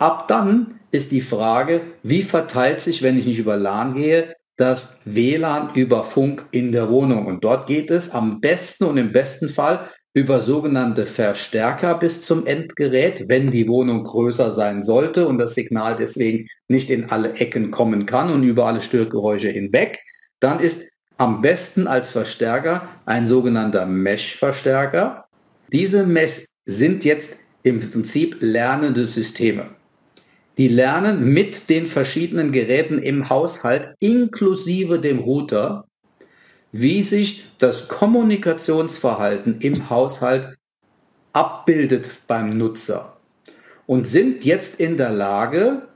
Ab 0.00 0.28
dann 0.28 0.80
ist 0.92 1.12
die 1.12 1.20
Frage, 1.20 1.82
wie 2.02 2.22
verteilt 2.22 2.80
sich, 2.80 3.02
wenn 3.02 3.18
ich 3.18 3.26
nicht 3.26 3.38
über 3.38 3.58
LAN 3.58 3.92
gehe, 3.92 4.34
das 4.56 4.96
WLAN 5.04 5.74
über 5.74 6.04
Funk 6.04 6.46
in 6.52 6.72
der 6.72 6.88
Wohnung. 6.88 7.26
Und 7.26 7.44
dort 7.44 7.66
geht 7.66 7.90
es 7.90 8.10
am 8.10 8.40
besten 8.40 8.84
und 8.84 8.96
im 8.96 9.12
besten 9.12 9.50
Fall 9.50 9.86
über 10.14 10.40
sogenannte 10.40 11.04
Verstärker 11.04 11.98
bis 11.98 12.22
zum 12.22 12.46
Endgerät, 12.46 13.28
wenn 13.28 13.50
die 13.50 13.68
Wohnung 13.68 14.04
größer 14.04 14.50
sein 14.50 14.84
sollte 14.84 15.28
und 15.28 15.36
das 15.36 15.54
Signal 15.54 15.96
deswegen 16.00 16.48
nicht 16.66 16.88
in 16.88 17.10
alle 17.10 17.34
Ecken 17.34 17.70
kommen 17.70 18.06
kann 18.06 18.32
und 18.32 18.42
über 18.42 18.64
alle 18.64 18.80
Störgeräusche 18.80 19.48
hinweg, 19.48 20.00
dann 20.40 20.60
ist 20.60 20.88
am 21.18 21.42
besten 21.42 21.86
als 21.86 22.08
Verstärker 22.08 22.88
ein 23.04 23.26
sogenannter 23.26 23.84
Mesh-Verstärker. 23.84 25.26
Diese 25.70 26.06
Mesh 26.06 26.46
sind 26.64 27.04
jetzt 27.04 27.36
im 27.62 27.80
Prinzip 27.80 28.38
lernende 28.40 29.04
Systeme. 29.04 29.79
Die 30.58 30.68
lernen 30.68 31.32
mit 31.32 31.70
den 31.70 31.86
verschiedenen 31.86 32.52
Geräten 32.52 32.98
im 32.98 33.28
Haushalt 33.28 33.94
inklusive 34.00 34.98
dem 34.98 35.20
Router, 35.20 35.86
wie 36.72 37.02
sich 37.02 37.44
das 37.58 37.88
Kommunikationsverhalten 37.88 39.60
im 39.60 39.90
Haushalt 39.90 40.56
abbildet 41.32 42.08
beim 42.26 42.56
Nutzer 42.58 43.16
und 43.86 44.06
sind 44.06 44.44
jetzt 44.44 44.78
in 44.78 44.96
der 44.96 45.10
Lage, 45.10 45.88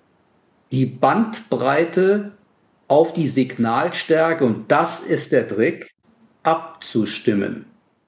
die 0.73 0.87
Bandbreite 0.87 2.32
auf 2.88 3.12
die 3.12 3.28
Signalstärke, 3.28 4.44
und 4.44 4.70
das 4.70 5.00
ist 5.00 5.32
der 5.32 5.46
Trick, 5.46 5.94
abzustimmen. 6.42 7.66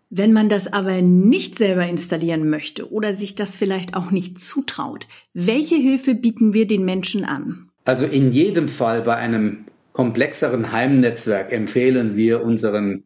Wenn 0.08 0.32
man 0.32 0.48
das 0.48 0.72
aber 0.72 1.02
nicht 1.02 1.58
selber 1.58 1.86
installieren 1.86 2.48
möchte 2.48 2.90
oder 2.92 3.14
sich 3.14 3.34
das 3.34 3.56
vielleicht 3.56 3.94
auch 3.94 4.10
nicht 4.10 4.38
zutraut, 4.38 5.06
welche 5.34 5.74
Hilfe 5.74 6.14
bieten 6.14 6.52
wir 6.52 6.66
den 6.66 6.84
Menschen 6.84 7.24
an? 7.24 7.70
Also 7.84 8.04
in 8.04 8.32
jedem 8.32 8.68
Fall 8.68 9.02
bei 9.02 9.16
einem 9.16 9.64
komplexeren 9.92 10.72
Heimnetzwerk 10.72 11.52
empfehlen 11.52 12.16
wir 12.16 12.44
unseren 12.44 13.04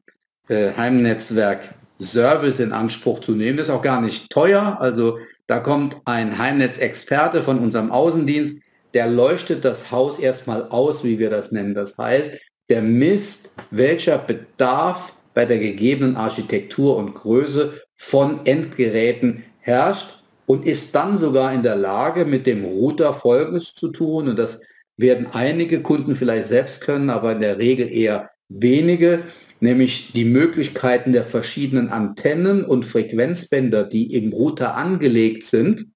äh, 0.48 0.72
Heimnetzwerk 0.76 1.74
Service 2.00 2.60
in 2.60 2.72
Anspruch 2.72 3.20
zu 3.20 3.32
nehmen. 3.32 3.58
Das 3.58 3.68
ist 3.68 3.74
auch 3.74 3.82
gar 3.82 4.00
nicht 4.00 4.30
teuer. 4.30 4.78
Also 4.80 5.18
da 5.46 5.60
kommt 5.60 5.96
ein 6.04 6.38
Heimnetzexperte 6.38 7.42
von 7.42 7.58
unserem 7.58 7.90
Außendienst, 7.90 8.60
der 8.94 9.08
leuchtet 9.08 9.64
das 9.64 9.90
Haus 9.90 10.18
erstmal 10.18 10.68
aus, 10.68 11.04
wie 11.04 11.18
wir 11.18 11.30
das 11.30 11.52
nennen. 11.52 11.74
Das 11.74 11.96
heißt, 11.96 12.38
der 12.68 12.82
misst, 12.82 13.52
welcher 13.70 14.18
Bedarf 14.18 15.12
bei 15.34 15.44
der 15.44 15.58
gegebenen 15.58 16.16
Architektur 16.16 16.96
und 16.96 17.14
Größe 17.14 17.74
von 17.96 18.44
Endgeräten 18.46 19.44
herrscht 19.58 20.22
und 20.46 20.66
ist 20.66 20.94
dann 20.94 21.18
sogar 21.18 21.52
in 21.52 21.62
der 21.62 21.76
Lage, 21.76 22.24
mit 22.24 22.46
dem 22.46 22.64
Router 22.64 23.14
Folgendes 23.14 23.74
zu 23.74 23.88
tun. 23.88 24.28
Und 24.28 24.38
das 24.38 24.62
werden 24.96 25.28
einige 25.32 25.80
Kunden 25.80 26.16
vielleicht 26.16 26.48
selbst 26.48 26.80
können, 26.80 27.10
aber 27.10 27.32
in 27.32 27.40
der 27.40 27.58
Regel 27.58 27.88
eher 27.92 28.30
wenige, 28.48 29.20
nämlich 29.60 30.12
die 30.12 30.24
Möglichkeiten 30.24 31.12
der 31.12 31.24
verschiedenen 31.24 31.88
Antennen 31.88 32.64
und 32.64 32.84
Frequenzbänder, 32.84 33.84
die 33.84 34.12
im 34.14 34.32
Router 34.32 34.76
angelegt 34.76 35.44
sind, 35.44 35.86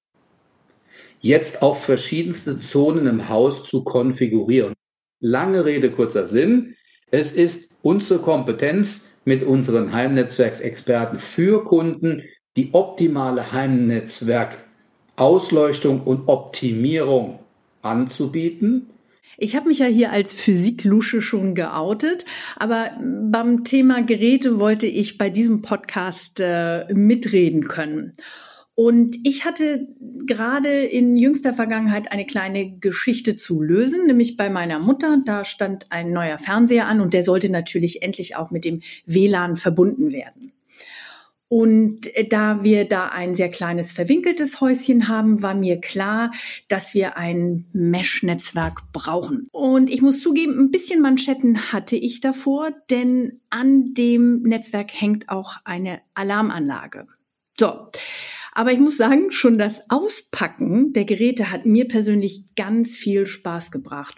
jetzt 1.21 1.62
auf 1.62 1.83
verschiedenste 1.83 2.61
Zonen 2.61 3.07
im 3.07 3.29
Haus 3.29 3.64
zu 3.64 3.83
konfigurieren. 3.83 4.75
Lange 5.21 5.64
Rede, 5.64 5.91
kurzer 5.91 6.29
Sinn. 6.29 6.76
Es 7.11 7.33
ist 7.33 7.76
unsere 7.83 8.21
Kompetenz 8.21 9.13
mit 9.25 9.43
unseren 9.43 9.93
Heimnetzwerksexperten 9.93 11.19
für 11.19 11.64
Kunden, 11.64 12.23
die 12.57 12.69
optimale 12.73 13.50
Heimnetzwerkausleuchtung 13.52 16.02
und 16.02 16.28
Optimierung 16.28 17.40
anzubieten. 17.83 18.90
Ich 19.37 19.57
habe 19.57 19.66
mich 19.69 19.81
ja 19.81 19.87
hier 19.87 20.12
als 20.12 20.33
Physiklusche 20.33 21.21
schon 21.21 21.57
geoutet, 21.57 22.25
aber 22.57 22.93
beim 23.02 23.64
Thema 23.64 24.00
Geräte 24.02 24.61
wollte 24.61 24.87
ich 24.87 25.19
bei 25.19 25.28
diesem 25.28 25.61
Podcast 25.61 26.38
äh, 26.40 26.87
mitreden 26.95 27.64
können. 27.64 28.12
Und 28.76 29.16
ich 29.23 29.45
hatte 29.45 29.87
gerade 30.26 30.69
in 30.69 31.16
jüngster 31.16 31.54
Vergangenheit 31.54 32.11
eine 32.11 32.26
kleine 32.26 32.76
Geschichte 32.78 33.37
zu 33.37 33.62
lösen, 33.62 34.07
nämlich 34.07 34.37
bei 34.37 34.50
meiner 34.50 34.81
Mutter. 34.81 35.19
Da 35.25 35.45
stand 35.45 35.87
ein 35.90 36.12
neuer 36.12 36.38
Fernseher 36.38 36.88
an 36.88 37.00
und 37.00 37.14
der 37.14 37.23
sollte 37.23 37.50
natürlich 37.50 38.02
endlich 38.02 38.35
auch 38.37 38.50
mit 38.50 38.64
dem 38.64 38.83
WLAN 39.07 39.57
verbunden 39.57 40.11
werden. 40.11 40.52
Und 41.49 42.11
da 42.31 42.64
wir 42.64 42.85
da 42.88 43.11
ein 43.11 43.37
sehr 43.37 43.49
kleines 43.49 43.93
verwinkeltes 43.93 44.61
Häuschen 44.61 45.07
haben, 45.07 45.40
war 45.40 45.54
mir 45.54 45.81
klar, 45.81 46.33
dass 46.66 46.95
wir 46.95 47.16
ein 47.16 47.66
Mesh-Netzwerk 47.73 48.90
brauchen. 48.93 49.47
Und 49.52 49.88
ich 49.88 50.02
muss 50.02 50.21
zugeben, 50.21 50.59
ein 50.59 50.71
bisschen 50.73 51.00
Manschetten 51.00 51.71
hatte 51.71 51.95
ich 51.95 52.21
davor, 52.21 52.71
denn 52.90 53.40
an 53.50 53.95
dem 53.95 54.43
Netzwerk 54.43 54.90
hängt 54.93 55.28
auch 55.28 55.59
eine 55.64 56.00
Alarmanlage. 56.14 57.07
So. 57.57 57.87
Aber 58.54 58.73
ich 58.73 58.78
muss 58.78 58.96
sagen, 58.96 59.32
schon 59.32 59.58
das 59.58 59.90
Auspacken 59.90 60.92
der 60.92 61.04
Geräte 61.04 61.50
hat 61.50 61.66
mir 61.66 61.88
persönlich 61.88 62.44
ganz 62.54 62.96
viel 62.96 63.26
Spaß 63.26 63.73
gebracht. 63.73 64.14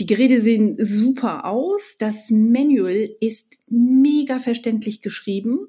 Die 0.00 0.06
Geräte 0.06 0.42
sehen 0.42 0.76
super 0.78 1.46
aus. 1.46 1.96
Das 1.98 2.28
Manual 2.30 3.08
ist 3.20 3.58
mega 3.68 4.40
verständlich 4.40 5.02
geschrieben. 5.02 5.68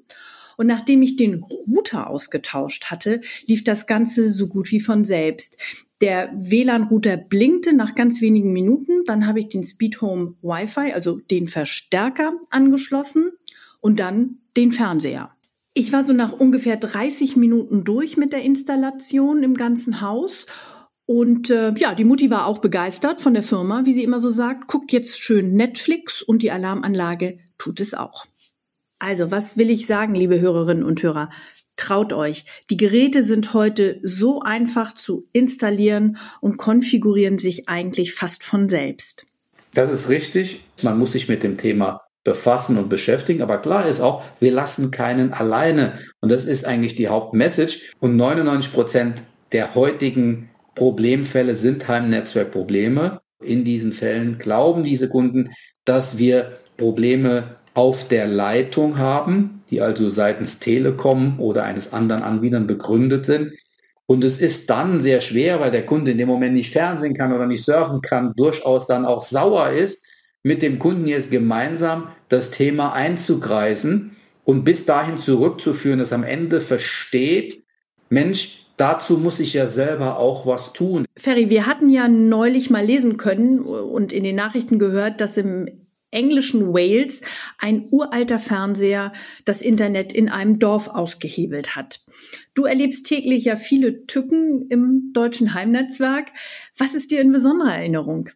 Und 0.56 0.66
nachdem 0.66 1.02
ich 1.02 1.14
den 1.14 1.44
Router 1.44 2.10
ausgetauscht 2.10 2.86
hatte, 2.86 3.20
lief 3.46 3.62
das 3.62 3.86
Ganze 3.86 4.28
so 4.28 4.48
gut 4.48 4.72
wie 4.72 4.80
von 4.80 5.04
selbst. 5.04 5.56
Der 6.00 6.32
WLAN-Router 6.34 7.16
blinkte 7.16 7.72
nach 7.72 7.94
ganz 7.94 8.20
wenigen 8.20 8.52
Minuten. 8.52 9.04
Dann 9.06 9.28
habe 9.28 9.38
ich 9.38 9.48
den 9.48 9.62
Speedhome 9.62 10.34
Wi-Fi, 10.42 10.92
also 10.92 11.20
den 11.30 11.46
Verstärker, 11.46 12.32
angeschlossen 12.50 13.30
und 13.80 14.00
dann 14.00 14.38
den 14.56 14.72
Fernseher. 14.72 15.30
Ich 15.78 15.92
war 15.92 16.02
so 16.02 16.12
nach 16.12 16.32
ungefähr 16.32 16.76
30 16.76 17.36
Minuten 17.36 17.84
durch 17.84 18.16
mit 18.16 18.32
der 18.32 18.42
Installation 18.42 19.44
im 19.44 19.54
ganzen 19.54 20.00
Haus. 20.00 20.46
Und 21.06 21.50
äh, 21.50 21.72
ja, 21.78 21.94
die 21.94 22.02
Mutti 22.02 22.30
war 22.30 22.46
auch 22.46 22.58
begeistert 22.58 23.20
von 23.20 23.32
der 23.32 23.44
Firma, 23.44 23.86
wie 23.86 23.94
sie 23.94 24.02
immer 24.02 24.18
so 24.18 24.28
sagt. 24.28 24.66
Guckt 24.66 24.90
jetzt 24.90 25.22
schön 25.22 25.54
Netflix 25.54 26.20
und 26.20 26.42
die 26.42 26.50
Alarmanlage 26.50 27.38
tut 27.58 27.78
es 27.78 27.94
auch. 27.94 28.26
Also, 28.98 29.30
was 29.30 29.56
will 29.56 29.70
ich 29.70 29.86
sagen, 29.86 30.16
liebe 30.16 30.40
Hörerinnen 30.40 30.82
und 30.82 31.00
Hörer? 31.00 31.30
Traut 31.76 32.12
euch. 32.12 32.44
Die 32.70 32.76
Geräte 32.76 33.22
sind 33.22 33.54
heute 33.54 34.00
so 34.02 34.40
einfach 34.40 34.96
zu 34.96 35.22
installieren 35.32 36.16
und 36.40 36.56
konfigurieren 36.56 37.38
sich 37.38 37.68
eigentlich 37.68 38.14
fast 38.14 38.42
von 38.42 38.68
selbst. 38.68 39.26
Das 39.74 39.92
ist 39.92 40.08
richtig. 40.08 40.64
Man 40.82 40.98
muss 40.98 41.12
sich 41.12 41.28
mit 41.28 41.44
dem 41.44 41.56
Thema 41.56 42.07
befassen 42.28 42.76
und 42.76 42.90
beschäftigen. 42.90 43.40
Aber 43.40 43.56
klar 43.56 43.88
ist 43.88 44.00
auch, 44.00 44.22
wir 44.38 44.52
lassen 44.52 44.90
keinen 44.90 45.32
alleine. 45.32 45.94
Und 46.20 46.30
das 46.30 46.44
ist 46.44 46.66
eigentlich 46.66 46.94
die 46.94 47.08
Hauptmessage. 47.08 47.78
Und 48.00 48.16
99 48.16 48.72
Prozent 48.74 49.22
der 49.52 49.74
heutigen 49.74 50.50
Problemfälle 50.74 51.54
sind 51.54 51.88
Heimnetzwerkprobleme. 51.88 53.22
In 53.42 53.64
diesen 53.64 53.94
Fällen 53.94 54.36
glauben 54.36 54.82
diese 54.82 55.08
Kunden, 55.08 55.52
dass 55.86 56.18
wir 56.18 56.58
Probleme 56.76 57.56
auf 57.72 58.06
der 58.08 58.26
Leitung 58.26 58.98
haben, 58.98 59.62
die 59.70 59.80
also 59.80 60.10
seitens 60.10 60.58
Telekom 60.58 61.40
oder 61.40 61.64
eines 61.64 61.94
anderen 61.94 62.22
Anbietern 62.22 62.66
begründet 62.66 63.24
sind. 63.24 63.52
Und 64.04 64.22
es 64.22 64.38
ist 64.38 64.68
dann 64.68 65.00
sehr 65.00 65.22
schwer, 65.22 65.60
weil 65.60 65.70
der 65.70 65.86
Kunde 65.86 66.10
in 66.10 66.18
dem 66.18 66.28
Moment 66.28 66.54
nicht 66.54 66.72
fernsehen 66.72 67.14
kann 67.14 67.32
oder 67.32 67.46
nicht 67.46 67.64
surfen 67.64 68.02
kann, 68.02 68.34
durchaus 68.36 68.86
dann 68.86 69.06
auch 69.06 69.22
sauer 69.22 69.70
ist, 69.70 70.04
mit 70.42 70.62
dem 70.62 70.78
Kunden 70.78 71.06
jetzt 71.06 71.30
gemeinsam 71.30 72.08
das 72.28 72.50
Thema 72.50 72.92
einzugreisen 72.92 74.16
und 74.44 74.64
bis 74.64 74.86
dahin 74.86 75.18
zurückzuführen, 75.18 75.98
dass 75.98 76.12
am 76.12 76.24
Ende 76.24 76.60
versteht, 76.60 77.64
Mensch, 78.10 78.66
dazu 78.76 79.18
muss 79.18 79.40
ich 79.40 79.52
ja 79.52 79.68
selber 79.68 80.18
auch 80.18 80.46
was 80.46 80.72
tun. 80.72 81.04
Ferry, 81.16 81.50
wir 81.50 81.66
hatten 81.66 81.90
ja 81.90 82.08
neulich 82.08 82.70
mal 82.70 82.84
lesen 82.84 83.16
können 83.16 83.60
und 83.60 84.12
in 84.12 84.24
den 84.24 84.36
Nachrichten 84.36 84.78
gehört, 84.78 85.20
dass 85.20 85.36
im 85.36 85.68
englischen 86.10 86.72
Wales 86.72 87.20
ein 87.58 87.88
uralter 87.90 88.38
Fernseher 88.38 89.12
das 89.44 89.60
Internet 89.60 90.12
in 90.12 90.28
einem 90.28 90.58
Dorf 90.58 90.88
ausgehebelt 90.88 91.76
hat. 91.76 92.00
Du 92.54 92.64
erlebst 92.64 93.06
täglich 93.06 93.44
ja 93.44 93.56
viele 93.56 94.06
Tücken 94.06 94.66
im 94.70 95.10
deutschen 95.12 95.52
Heimnetzwerk. 95.54 96.28
Was 96.76 96.94
ist 96.94 97.10
dir 97.10 97.20
in 97.20 97.30
besonderer 97.30 97.74
Erinnerung? 97.74 98.30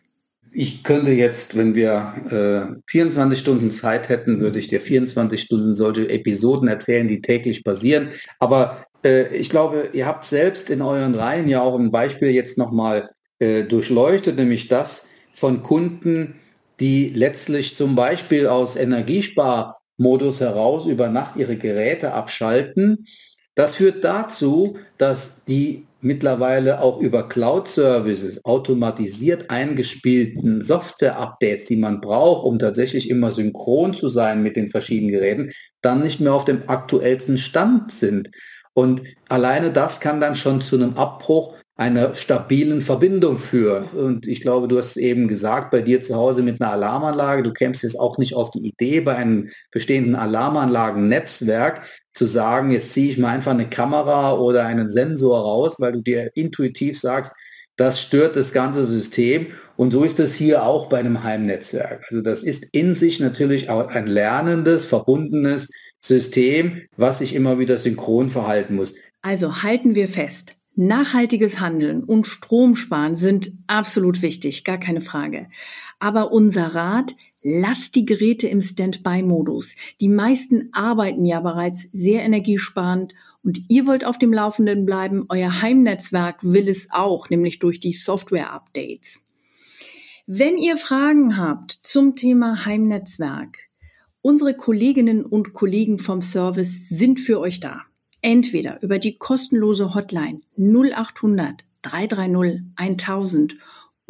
Ich 0.54 0.84
könnte 0.84 1.12
jetzt, 1.12 1.56
wenn 1.56 1.74
wir 1.74 2.76
äh, 2.76 2.80
24 2.90 3.38
Stunden 3.38 3.70
Zeit 3.70 4.10
hätten, 4.10 4.40
würde 4.40 4.58
ich 4.58 4.68
dir 4.68 4.80
24 4.80 5.40
Stunden 5.40 5.74
solche 5.74 6.10
Episoden 6.10 6.68
erzählen, 6.68 7.08
die 7.08 7.22
täglich 7.22 7.64
passieren. 7.64 8.08
Aber 8.38 8.84
äh, 9.02 9.34
ich 9.34 9.48
glaube, 9.48 9.88
ihr 9.94 10.06
habt 10.06 10.26
selbst 10.26 10.68
in 10.68 10.82
euren 10.82 11.14
Reihen 11.14 11.48
ja 11.48 11.62
auch 11.62 11.78
ein 11.78 11.90
Beispiel 11.90 12.30
jetzt 12.30 12.58
nochmal 12.58 13.10
äh, 13.38 13.62
durchleuchtet, 13.62 14.36
nämlich 14.36 14.68
das 14.68 15.08
von 15.34 15.62
Kunden, 15.62 16.34
die 16.80 17.08
letztlich 17.08 17.74
zum 17.74 17.96
Beispiel 17.96 18.46
aus 18.46 18.76
Energiesparmodus 18.76 20.40
heraus 20.40 20.86
über 20.86 21.08
Nacht 21.08 21.36
ihre 21.36 21.56
Geräte 21.56 22.12
abschalten. 22.12 23.06
Das 23.54 23.76
führt 23.76 24.02
dazu, 24.02 24.78
dass 24.96 25.44
die 25.44 25.86
mittlerweile 26.00 26.80
auch 26.80 27.00
über 27.00 27.28
Cloud-Services 27.28 28.44
automatisiert 28.44 29.50
eingespielten 29.50 30.60
Software-Updates, 30.62 31.66
die 31.66 31.76
man 31.76 32.00
braucht, 32.00 32.44
um 32.44 32.58
tatsächlich 32.58 33.08
immer 33.08 33.30
synchron 33.30 33.94
zu 33.94 34.08
sein 34.08 34.42
mit 34.42 34.56
den 34.56 34.68
verschiedenen 34.68 35.12
Geräten, 35.12 35.52
dann 35.80 36.02
nicht 36.02 36.20
mehr 36.20 36.34
auf 36.34 36.44
dem 36.44 36.62
aktuellsten 36.66 37.38
Stand 37.38 37.92
sind. 37.92 38.30
Und 38.74 39.02
alleine 39.28 39.70
das 39.70 40.00
kann 40.00 40.20
dann 40.20 40.34
schon 40.34 40.60
zu 40.60 40.76
einem 40.76 40.94
Abbruch 40.94 41.54
einer 41.76 42.14
stabilen 42.14 42.82
Verbindung 42.82 43.38
führen. 43.38 43.84
Und 43.84 44.26
ich 44.26 44.40
glaube, 44.40 44.68
du 44.68 44.78
hast 44.78 44.96
eben 44.96 45.26
gesagt, 45.28 45.70
bei 45.70 45.82
dir 45.82 46.00
zu 46.00 46.14
Hause 46.14 46.42
mit 46.42 46.60
einer 46.60 46.72
Alarmanlage, 46.72 47.42
du 47.42 47.52
kämst 47.52 47.82
jetzt 47.82 47.98
auch 47.98 48.18
nicht 48.18 48.34
auf 48.34 48.50
die 48.50 48.66
Idee, 48.66 49.00
bei 49.00 49.16
einem 49.16 49.48
bestehenden 49.70 50.14
Alarmanlagen-Netzwerk 50.14 51.82
zu 52.12 52.26
sagen, 52.26 52.70
jetzt 52.70 52.92
ziehe 52.92 53.10
ich 53.10 53.18
mal 53.18 53.30
einfach 53.30 53.52
eine 53.52 53.68
Kamera 53.68 54.34
oder 54.34 54.66
einen 54.66 54.90
Sensor 54.90 55.40
raus, 55.40 55.76
weil 55.78 55.92
du 55.92 56.02
dir 56.02 56.30
intuitiv 56.34 56.98
sagst, 56.98 57.32
das 57.76 58.00
stört 58.00 58.36
das 58.36 58.52
ganze 58.52 58.86
System. 58.86 59.46
Und 59.76 59.92
so 59.92 60.04
ist 60.04 60.20
es 60.20 60.34
hier 60.34 60.64
auch 60.64 60.88
bei 60.88 60.98
einem 60.98 61.24
Heimnetzwerk. 61.24 62.04
Also 62.10 62.22
das 62.22 62.42
ist 62.42 62.66
in 62.72 62.94
sich 62.94 63.20
natürlich 63.20 63.70
auch 63.70 63.88
ein 63.88 64.06
lernendes, 64.06 64.84
verbundenes 64.84 65.70
System, 66.00 66.82
was 66.96 67.18
sich 67.18 67.34
immer 67.34 67.58
wieder 67.58 67.78
synchron 67.78 68.28
verhalten 68.28 68.76
muss. 68.76 68.94
Also 69.22 69.62
halten 69.62 69.94
wir 69.94 70.08
fest. 70.08 70.56
Nachhaltiges 70.74 71.60
Handeln 71.60 72.02
und 72.02 72.26
Stromsparen 72.26 73.16
sind 73.16 73.52
absolut 73.66 74.22
wichtig, 74.22 74.64
gar 74.64 74.78
keine 74.78 75.02
Frage. 75.02 75.48
Aber 75.98 76.32
unser 76.32 76.68
Rat, 76.68 77.14
lasst 77.42 77.94
die 77.94 78.04
Geräte 78.04 78.48
im 78.48 78.60
Standby-Modus. 78.60 79.74
Die 80.00 80.08
meisten 80.08 80.68
arbeiten 80.72 81.24
ja 81.24 81.40
bereits 81.40 81.88
sehr 81.92 82.22
energiesparend 82.22 83.14
und 83.42 83.60
ihr 83.68 83.86
wollt 83.86 84.04
auf 84.04 84.18
dem 84.18 84.32
Laufenden 84.32 84.86
bleiben. 84.86 85.26
Euer 85.28 85.62
Heimnetzwerk 85.62 86.42
will 86.42 86.68
es 86.68 86.88
auch, 86.90 87.30
nämlich 87.30 87.58
durch 87.58 87.80
die 87.80 87.92
Software-Updates. 87.92 89.20
Wenn 90.26 90.56
ihr 90.56 90.76
Fragen 90.76 91.36
habt 91.36 91.72
zum 91.72 92.14
Thema 92.14 92.64
Heimnetzwerk, 92.64 93.58
unsere 94.20 94.54
Kolleginnen 94.54 95.24
und 95.24 95.52
Kollegen 95.52 95.98
vom 95.98 96.20
Service 96.20 96.88
sind 96.88 97.18
für 97.18 97.40
euch 97.40 97.58
da 97.58 97.82
entweder 98.22 98.80
über 98.82 98.98
die 98.98 99.18
kostenlose 99.18 99.94
Hotline 99.94 100.40
0800 100.56 101.66
330 101.82 102.62
1000 102.76 103.56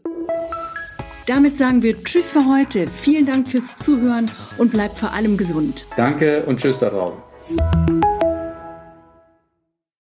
Damit 1.25 1.57
sagen 1.57 1.81
wir 1.81 2.03
Tschüss 2.03 2.31
für 2.31 2.47
heute. 2.47 2.85
Vielen 2.85 3.25
Dank 3.25 3.49
fürs 3.49 3.77
Zuhören 3.77 4.29
und 4.59 4.71
bleibt 4.71 4.95
vor 4.95 5.11
allem 5.13 5.37
gesund. 5.37 5.87
Danke 5.97 6.45
und 6.45 6.59
Tschüss 6.59 6.77
da 6.77 6.91
draußen. 6.91 7.19